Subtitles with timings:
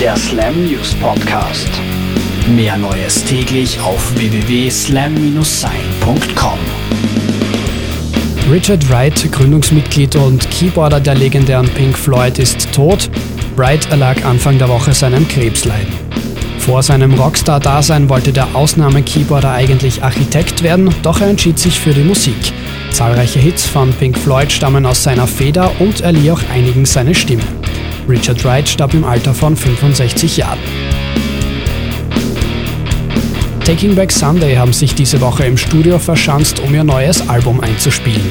[0.00, 1.68] der Slam News Podcast.
[2.54, 6.58] Mehr Neues täglich auf www.slam-sein.com.
[8.50, 13.08] Richard Wright, Gründungsmitglied und Keyboarder der legendären Pink Floyd, ist tot.
[13.56, 15.94] Wright erlag Anfang der Woche seinem Krebsleiden.
[16.58, 22.04] Vor seinem Rockstar-Dasein wollte der Ausnahme-Keyboarder eigentlich Architekt werden, doch er entschied sich für die
[22.04, 22.36] Musik.
[22.90, 27.14] Zahlreiche Hits von Pink Floyd stammen aus seiner Feder und er lieh auch einigen seine
[27.14, 27.44] Stimme.
[28.08, 30.58] Richard Wright starb im Alter von 65 Jahren.
[33.64, 38.30] Taking Back Sunday haben sich diese Woche im Studio verschanzt, um ihr neues Album einzuspielen.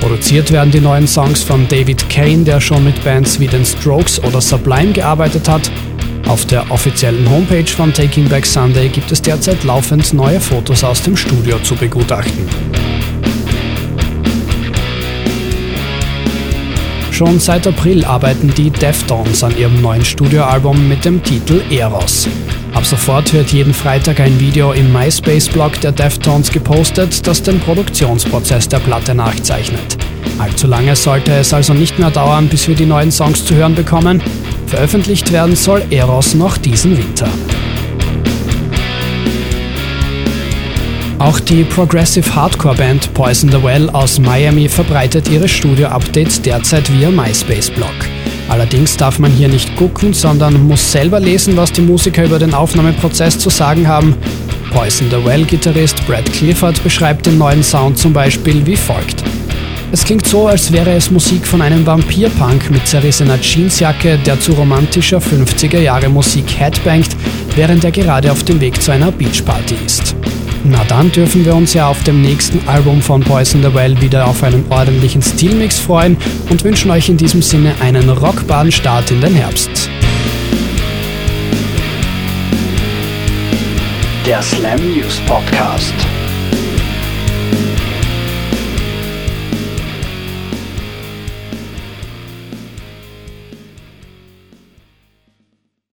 [0.00, 4.22] Produziert werden die neuen Songs von David Kane, der schon mit Bands wie den Strokes
[4.22, 5.70] oder Sublime gearbeitet hat.
[6.28, 11.00] Auf der offiziellen Homepage von Taking Back Sunday gibt es derzeit laufend neue Fotos aus
[11.02, 12.95] dem Studio zu begutachten.
[17.16, 22.28] Schon seit April arbeiten die Deftones an ihrem neuen Studioalbum mit dem Titel Eros.
[22.74, 28.68] Ab sofort wird jeden Freitag ein Video im MySpace-Blog der Deftones gepostet, das den Produktionsprozess
[28.68, 29.96] der Platte nachzeichnet.
[30.38, 33.74] Allzu lange sollte es also nicht mehr dauern, bis wir die neuen Songs zu hören
[33.74, 34.22] bekommen.
[34.66, 37.30] Veröffentlicht werden soll Eros noch diesen Winter.
[41.18, 47.10] Auch die Progressive Hardcore Band Poison the Well aus Miami verbreitet ihre Studio-Updates derzeit via
[47.10, 47.94] MySpace-Blog.
[48.48, 52.52] Allerdings darf man hier nicht gucken, sondern muss selber lesen, was die Musiker über den
[52.52, 54.14] Aufnahmeprozess zu sagen haben.
[54.72, 59.24] Poison the Well-Gitarrist Brad Clifford beschreibt den neuen Sound zum Beispiel wie folgt.
[59.92, 64.52] Es klingt so, als wäre es Musik von einem Vampirpunk mit zerrissener Jeansjacke, der zu
[64.52, 67.16] romantischer 50er Jahre Musik headbangt,
[67.54, 70.14] während er gerade auf dem Weg zu einer Beachparty ist.
[70.68, 74.26] Na dann dürfen wir uns ja auf dem nächsten Album von Poison the Well wieder
[74.26, 76.16] auf einen ordentlichen Stilmix freuen
[76.50, 79.88] und wünschen euch in diesem Sinne einen rockbaren Start in den Herbst.
[84.26, 85.94] Der Slam News Podcast.